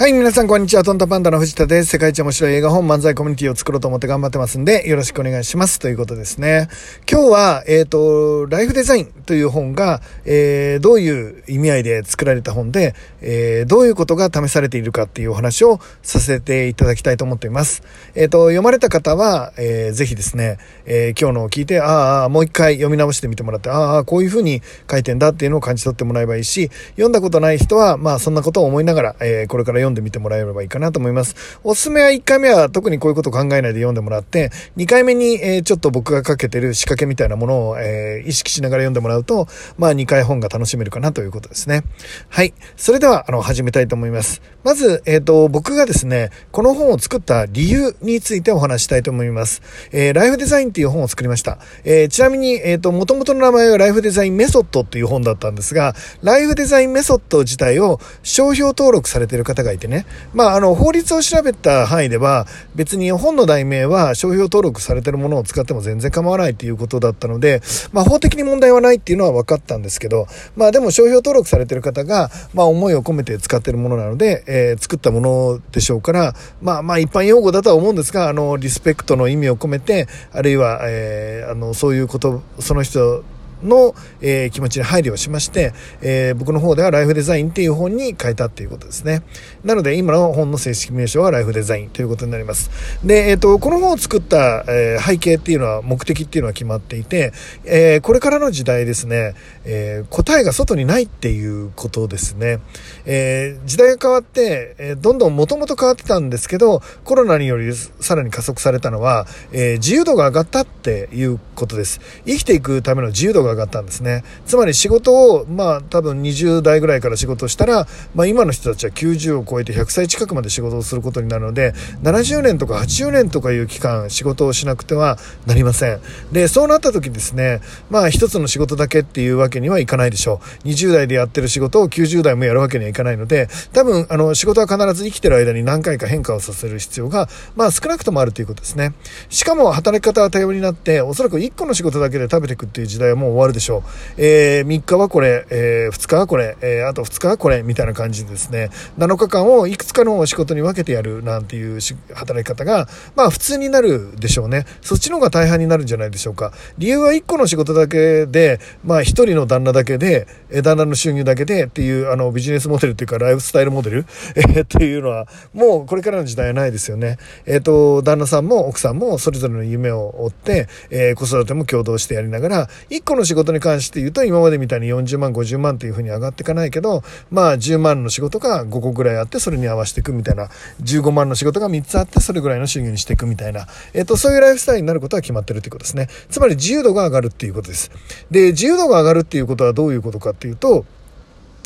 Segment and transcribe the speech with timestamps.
[0.00, 0.82] はい、皆さんこんにちは。
[0.82, 1.90] トンタパンダの藤田です。
[1.90, 5.78] 世界一面白い映画本漫才コミュニティを作ろうと思って頑張ってますんで、よろしくお願いします。
[5.78, 6.68] ということですね。
[7.06, 17.82] 今日は、えっ、ー、と、ライフデザインという本が、えー、どういう意味合いで作られた本で、えー、どういうことが試されているかっていうお話をさせていただきたいと思っています。
[18.14, 20.56] えっ、と、読まれた方は、えー、ぜひですね、
[20.86, 31.58] え今日のを聞いて、ああ、もう一回読み直してみてもらって、ああ、こういうふうに書いてんだっていうのを感じ取ってもらえばいいし、読んだことない人は、まあ、そんなことを思いながら、えこれから読んでみてもらえればいいかなと思います。
[31.64, 39.48] おすすめは1回目は特にこういうこと考えないで読んでもらって、2回目に、えー、ちょっと僕がかけてる仕掛けみたいなものを、えー、意識しながら読んでもらうと、
[39.78, 41.84] まあ2回本が楽しめるかなということですね。
[42.28, 42.54] はい。
[42.76, 44.42] それでは、あの、始めたいと思います。
[44.62, 49.62] まず、えっ、ー、と、僕がですね、この本を作った理由についてお話したいと思います。
[49.92, 51.58] えー、ライフデザインっていう本を作りました。
[51.84, 83.24] えー、ちなみに、えっ、ー、と、元々の名前はライフデザインメソッドっていう本だったんですが、ライフデザインメソッド自体を商標登録されてる方がいてね、まあ、あの、法律を調べた範囲では別に本の題名は商標登録されてるものを使っても全然構わないっていうことだったので、まあ、法的に問題はないっていうのは分かったんですけど、まあでも商標登録されてる方が、まあ思いを込めて使ってるものなので、えー、作ったものでしょうから、まあまあ一般用語だとは思うんですが、あの、リスペクトの意味を込めて、あるいは、えー、あの、そういうこと、その人
[83.62, 89.22] の、えー、気持ちに配慮をしまして、えー、僕の方ではライフデザインっていう本に変えたっていうことですね。
[89.64, 92.70] なので、今の本の正式名称はライフデザインということになります。
[93.04, 97.32] で、えっ、ー、と、この本を作った、え背景っていうのは、目的っていうのは決まっていて、
[97.64, 102.60] えこれからの時代ですね、え答えが外にないっていうことですね。
[103.04, 112.00] え時代が変わって、えどんどんもともと変わってたんですけど、コロナによりさらに加速されたのは、え自由度が上がったっていうことです。
[112.26, 114.24] 生きていくための自由度が上がったんですね。
[114.46, 126.00] つまり仕事を、まあ多分20代ぐらいから仕事したら、まあ今の人たちは90を超えて100歳近くまで仕事をすることになるので、70年とか80年とかいう期間仕事をしなくてはなりません。
[126.32, 127.60] で、そうなった時ですね、
[127.90, 130.68] まあ一つの仕事だけっていうわけにはいかないでしょう。
[130.68, 138.94] 20代でやってる仕事を90代もやるわけにはいかないので、多分あの仕事は必ず生きてる間に何回か変化をさせる必要が、まあ少なくともあるということですね。
[139.28, 143.82] しかも働き方は多様になって、おそらく1個の仕事だけで食べていくっていう時代はもう終わるでしょう。
[144.16, 151.80] えー、3日はこれ、えー、2日はこれ、えー、あと2日はこれ、みたいな感じでですね、7日間をいくつかのお仕事に分けてやるなんていう
[152.14, 154.66] 働き方が、まあ普通になるでしょうね。
[154.82, 156.52] そっちの方が大半になるんじゃないでしょうか。
[156.78, 160.26] 理由は1個の仕事だけで、まあ1人の旦那だけで、
[160.62, 164.06] 旦那の収入だけでっていう、あの、ビジネスモデルっていうか、ライフスタイルモデル、
[164.36, 167.18] えー、っていうのは、もうこれからの時代はないですよね。
[167.46, 180.48] えっ、ー、と、旦那さんも奥さんもそれぞれの夢を追って、えー、子育ても共同してやりながら、1個の仕仕事に関して言うと、今までみたいに40万、50万っていうふうに上がっていかないけど、まあ10万の仕事が5個ぐらいあって、それに合わせていくみたいな、
[180.82, 186.08] 15万の仕事が3つあって、それぐらいの収入にしていくみたいな、えっ、と、そういうライフスタイルになることは決まってるということですね。
[186.28, 187.92] つまり自由度が上がるっていうことです。
[188.32, 190.84] で、自由度が上がるっていうことはどういうことかっていうと、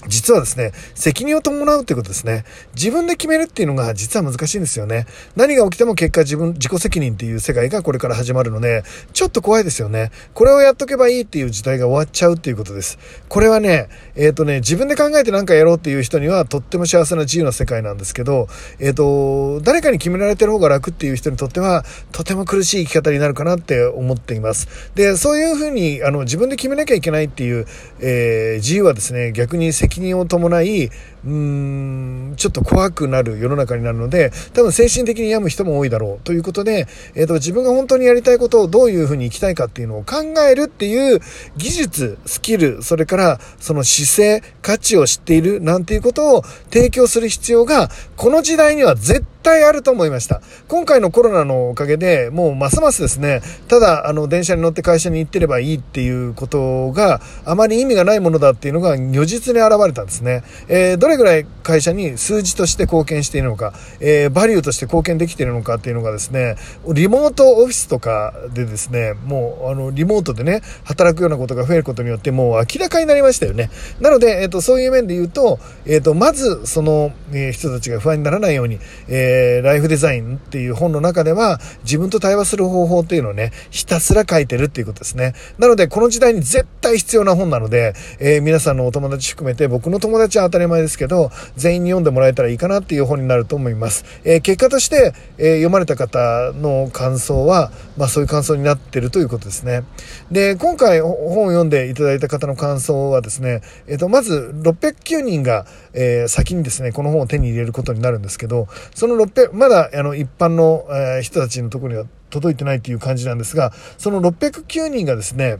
[0.08, 2.44] 実はですね、責任を伴うっていうことですね。
[2.74, 5.06] 自分で決めるっていうのが実は難しいんですよね。
[5.36, 8.82] 何が起きても結果自分、自己責任っていう世界がこれから始まるので、
[9.12, 10.10] ちょっと怖いですよね。
[10.34, 12.98] これをやっとけばいいっていう時代が終わっちゃうっていうことです。
[13.28, 18.48] これはね、えっ、ー、とね、自分で考えて何かやろうっていう人にはとっても幸せな自由な世界なんですけど、
[18.78, 24.68] えっ、ー、と、誰かに決められてる方が楽っていう人にとっては、とても苦しい生き方になるかなって思っています。
[24.94, 27.66] で、そういうふうに、あの、自分で決めなきゃいけないっていう、
[28.00, 40.16] えー、自由はですね、逆に責任を伴い、うーん、ちょっと怖くなる世の中になるので、多分精神的に病む人も多いだろうということで、えっ、ー、と、自分が本当にやりたいことをどういうふうに生きたいかっていうのを考
[40.48, 41.20] えるっていう
[41.56, 50.40] 技術、スキル、それからその姿勢、価値を知っているなんていうことを提供する必要が、この時代には絶対対あると思いました。
[50.66, 60.42] 今回のコロナのおかげで、もうますますですね、ただ、あの、電車に乗って会社に行ってればいいっていうことがあまり意味がないものだっていうのが如実に現れたんですね。
[60.68, 66.56] えー、どれぐらい会社に数字として貢献しているのか、えー、バリューとして貢献できているのかっていうのがですね、
[66.92, 73.70] リモートオフィスとかでですね、もう、あの、リモートでね、働くようなことが増えることによって、もう明らかになりましたよね。
[74.00, 78.78] なので、えっ、ー、と、そういう面で言うと、えっ、と、まず、その、え人たちが不安にならないように、
[79.08, 85.34] えー、ライフデザインっていう本の中では、自分と対話する方法っていうのをね、ひたすら書いてるっていうことですね。
[85.58, 94.04] なので、この時代に絶対必要な本なので、えー、皆さんのお友達含めて、僕の友達は当たり前ですけど、全員に読んでもらえたらいいかなっていう本になると思います。
[94.24, 99.84] えー、結果として、えー、読まれた方の感想は、まあそういう感想になってるということですね。
[100.30, 115.58] で、今回本を読んでいただいた方の感想はですね、えっ、と、まず609人が、え先にですね、この本を手に入れることになるんですけど、その600、まだあの一般の、え人たちのところには届いてないっていう感じなんですが、その609人がですね、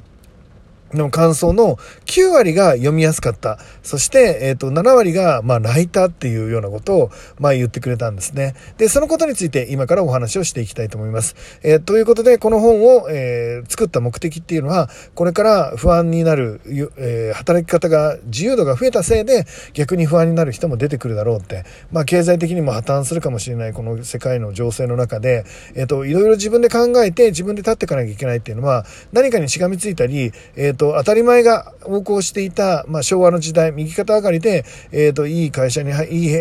[0.92, 1.76] の感想の
[2.06, 3.58] 9割が読みやすかった。
[3.82, 8.54] そして、えっ、ー、と、7割が、まあ、泣いたっていうようなことを、まあ、言ってくれたんですね。
[8.78, 11.34] で、そのことについて今からお話をしていきたいと思います。
[11.62, 16.60] えー、ということで、この本を、えー、作った目的っていうのは、これから不安になる、
[16.96, 25.44] えー、働き方が、自由度が増えたせいで、逆に不安になる人も出てくるだろうって、まあ、経済的にも破綻するかもしれない、この世界の情勢の中で、
[25.74, 36.36] えっ、と、いろいろ自分で考えて、自分で立っていかなきゃいけないっていうのは、何かにしがみついたり、えー、と、当たり前が横行していた、まあ、昭和の時代、右肩上がりで、え、ー、と、いい会社に、いい、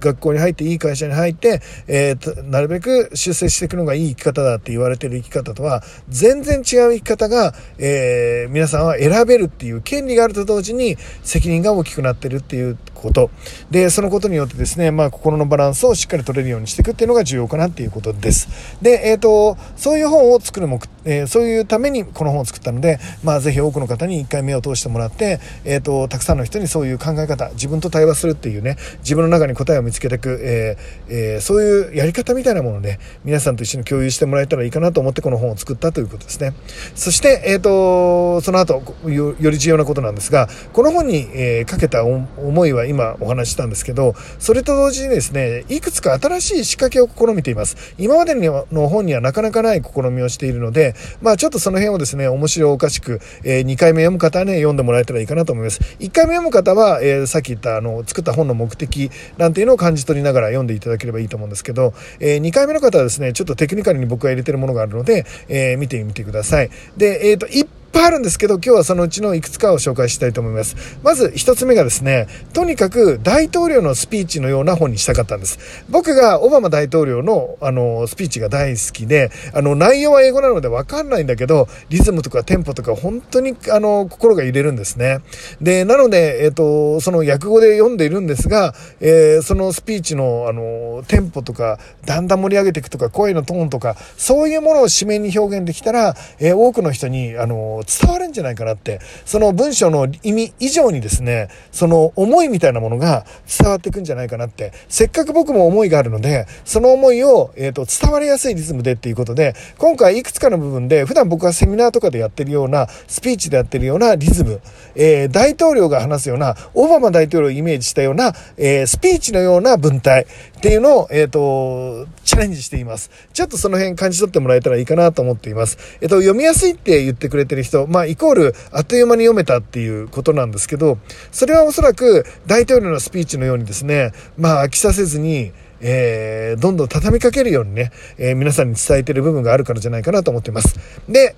[0.00, 13.30] 学校に入っていい会社に入って、えー、なるべく出世していくのがいい生き方だって言われてる生き方とは、全然違う生き方が、えー、皆さんは選べるっていう権利があると同時に責任が大きくなってるっていうこと。
[13.70, 18.48] で、そのことによってですね、まあ、心のバランスをしっかり取れるようにしていくっていうのが重要かなっていうことです。
[18.82, 30.76] で、えっ、ー、と、そういう本を作る目、えー、そういうためにこの本を作ったので、まあ、ぜひ多くの方に一回目を通してもらって、えっ、ー、と、たくさんの人にそういう考え方、自分と対話するっていうね、自分の中に答えを見つけていく、え
[31.08, 36.54] えー、そういうやり方みたいなものをね、皆さんと一緒に共有してもらえたらいいかなと思ってこの本を作ったということですね。
[36.94, 47.94] そして、えっ、と、その後よ、より重要なことなんですが、この本に、えかけた思いは今お話ししたんですけど、それと同時にですね、いくつか新しい仕掛けを試みています。
[47.98, 55.80] 今までの本にはなかなかない試みをしているので、まあちょっとその辺をですね、面白おかしく、えー、2回目読む方はね、読んでもらえたらいいかなと思います。
[56.00, 66.70] 1回目読む方は、えー、さっき言ったあの、作った本の目的なんていうのを感じ取りながら読んでいただければいいと思うんですけど、えー、2回目の方はですね、ちょっとテクニカルに僕が入れてるものがあるので、えー、見てみてください。
[66.96, 67.46] で、えっ、ー、と、
[67.92, 70.76] ぱいあるんですけど、今日はそのうちのいくつかを紹介したいと思います。
[71.02, 75.58] まず一つ目がですね、とにかく大統領のスピーチのような本にしたかったんです。
[75.88, 85.20] 僕がオバマ大統領のあの、スピーチが大好きで、あの、内容は英語なのでわかんないんだけど、リズムとかテンポとか本当にあの、心が揺れるんですね。
[85.60, 114.60] で、なので、えっ、ー、と、その訳語で読んでいるんですが、えー、そのスピーチのあの、テンポとか、だんだん盛り上げていくとか、声のトーンとか、そういうものを紙面に表現できたら、えー、多くの人に、あの、伝わるんじゃないかなって、その文章の意味以上にですね、その思いみたいなものが伝わっていくんじゃないかなって、せっかく僕も思いがあるので、その思いを、えっ、ー、と、伝わりやすいリズムでっていうことで、今回いくつかの部分で、普段僕がセミナーとかでやってるような、スピーチでやってるようなリズム、
[114.94, 120.26] えー、大統領が話すような、オバマ大統領をイメージしたような、えー、スピーチのような文体
[120.60, 123.10] っていうのを、えっ、と、チャレンジしています。
[123.32, 125.78] ちょっとその辺感じ取ってもらえたらいいかなと思っています。
[126.02, 130.98] えっ、と、読みやすいって言ってくれてる人、まあ、イコール、あっという間に読めたっていうことなんですけど、
[131.32, 140.78] それはおそらく大統領のスピーチのようにですね、まあ、飽きさせずに、えー、どんどん畳みかけるようにね、えー、皆さんに伝えてる部分があるからじゃないかなと思っています。
[141.08, 141.36] で、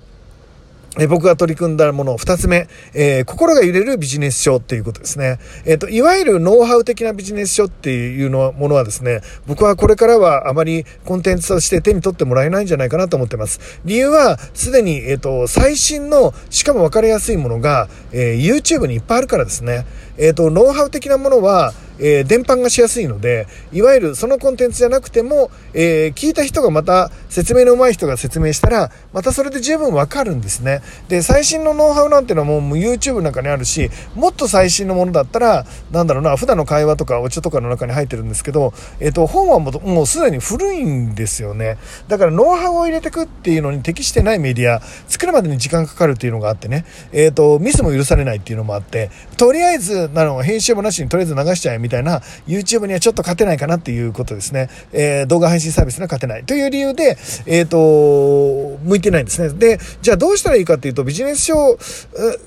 [0.99, 5.39] え僕が取り組んだもの、二つ目、えー、心が揺れるビジネス書っていうことですね。
[5.65, 13.79] えっ、ー、と、いわゆるノウハウ的なビジネス書っていうのものはですね、僕はこれからはあまりコンテンツとして手に取ってもらえないんじゃないかなと思ってます。
[13.85, 19.87] 理由は、すでに、えっ、ー、と、最新の、しかも分かりやすいものが、え YouTube にいっぱいあるからですね。
[20.19, 30.81] えっ、と、ノウハウ的なものは、えー、伝播がしやすいので、いわゆるそのコンテンツじゃなくても、えー、聞いた人がまた説明の上手い人が説明したら、またそれで十分わかるんですね。
[31.07, 41.77] で、最新のノウハウなんていうのはもうもう YouTube なんかにあるし、もっと最新のものだったら、なんだろうな、普段の会話とかお茶とかの中に入ってるんですけど、えっ、ー、と、本はもうもうすでに古いんですよね。
[42.07, 54.69] だからノウハウを入れてくっていうのに適してないメディア、作るまでに時間かかるっていうのがあってね、えっ、と、ミスも許されないっていうのもあって、とりあえず、なの、編集もなしにとりあえず流しちゃえみたいな、YouTube にはちょっと勝てないかなっていうことですね。
[54.91, 59.53] えー、動画配信サービスには勝てないという理由で、えっ、ー、と、向いてないんですね。
[59.53, 61.77] で、じゃあどうしたらいいかっていうと、ビジネス書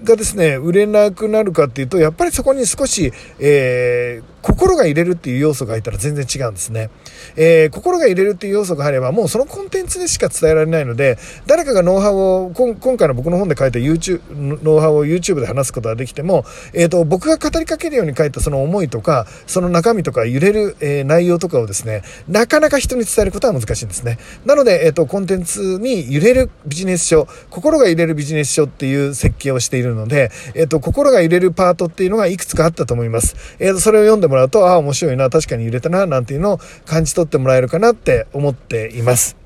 [0.05, 6.91] がですね、売れなくなるかっていうと、やっぱりそこに少し、えー、心が入れるっていう要素が入ったら全然違うんですね。
[7.37, 14.21] えー、心が入れるっていう要素が入れば、もうそのコンテンツでしか伝えられないので、誰かがノウハウを、今回の僕の本で書いた YouTube、
[14.63, 24.19] ノウハウを YouTube で話すことができても、えっ、ー、と、僕が語りかけるように書いたその思いとか、その中身とか揺れる、えー、内容とかをですね、なかなか人に伝えることは難しいんですね。
[24.45, 33.37] なので、えっ、ー、と、コンテンツに揺れるビジネス書、心が揺れるビジネス書っていう設計をしているので、えっ、ー、と、心が揺れるパートっていうのがいくつかあったと思います。
[33.59, 39.46] えっ、と、それを読んでもらうと、ああ、面白いな、確かに揺れたな、なんていうのを感じ取ってもらえるかなって思っています。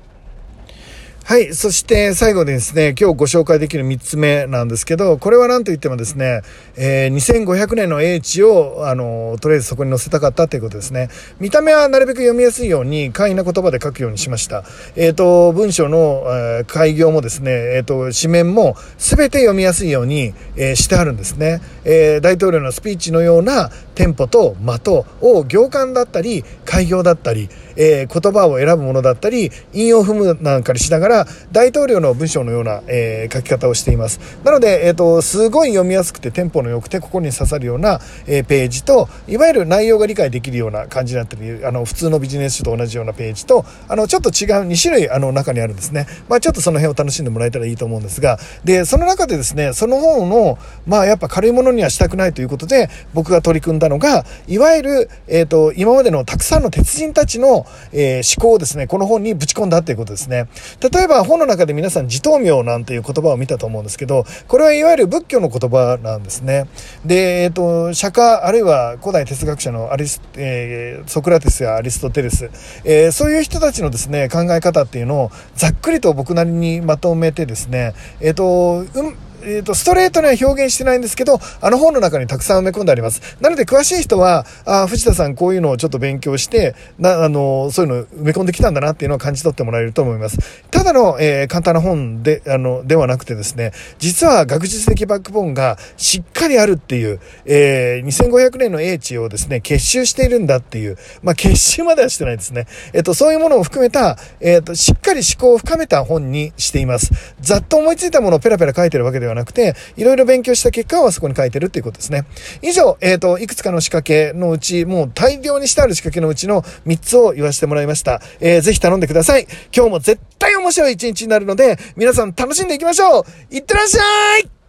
[1.23, 1.53] はい。
[1.53, 6.41] そして最後にですね、今日ご紹介できる3つ目なんですけど、これは何と言ってもですね、
[6.75, 11.09] えー、2500年の英知を、あの、とりあえずそこに載せたかったということですね。
[11.39, 14.63] 見た目はなるべく読みやすいように簡易な言葉で書くようにしました。
[14.95, 21.61] えっ、ー、と、文章の、えー、開業もですね、えっ、ー、と、紙面も全て読みやすいように、えしてあるんですね。
[21.85, 34.19] え大統領のスピーチのようなテンポと的を行間だったり、開業だったり、え言葉を選ぶものだったり、引用踏むなんかにしながら、大統領の文章のような、えー、書き方をしています。
[34.43, 46.07] なので、えっ、ー、と、すごい読みやすくてテンポの良くて、ここに刺さるような、えー、ページと、いわゆる内容が理解できるような感じになってる、あの、普通のビジネス書と同じようなページと、あの、ちょっと違う2種類、あの、中にあるんですね。
[46.29, 57.60] まあ、ちょっとその辺を楽しんでもらえたらいいと思うんですが、で、その中でですね、その本の、まあ、やっぱ軽いものにはしたくないということで、僕が取り組んだのが、いわゆる、えっ、と、今までのたくさんの鉄人たちの、
[57.91, 60.47] えー、思考をですね、この本にぶち込んだっていうことですね。
[60.91, 66.67] 例えば、本の中で皆さん自灯明なんていう言葉を見たと思うんですけど、これはいわゆる仏教の言葉なんですね。
[67.05, 72.49] で、えっ、ー、と、釈迦、あるいは古代哲学者のアリス、えー、ソクラテスやアリストテレス、
[72.83, 83.37] えー、そういう人たちのですね、考え方っていうのをざっくりと僕なりにまとめてですね、えっ、と、うんえっ、ー、と、ストレートには表現してないんですけど、あの本の中にたくさん埋め込んであります。
[83.41, 90.37] なので、詳しい人は、あ藤田さんこういうのをちょっと勉強して、な、あの、そういうの埋め込んできたんだなっていうのを感じ取ってもらえると思います。
[90.71, 102.67] ただの、えー、簡単な本で、あの、ではなくてですね、実は学術的バックボーンがしっかりあるっていう、えー、2500年の英知をですね、結集しているんだっていう、まあ、結集まではしてないですね。
[102.93, 107.11] えっ、と、そういうものを含めた、えっ、と、しっかり思考を深めた本にしています。
[107.39, 112.25] ざっと思いついたものをペラペラ書いてるわけでははなくて、いろいろ勉強した結果はそこに書いてるっていうことですね。
[112.61, 118.21] 以上、えっ、ー、と、いくつかの仕掛けのうち、もう大量にしてある仕掛けのうちの3つを言わせてもらいました。
[118.39, 119.47] えー、ぜひ頼んでください。
[119.75, 123.21] 今日も絶対面白い一日になるので、皆さん楽しんでいきましょ
[123.51, 124.60] ういってらっしゃい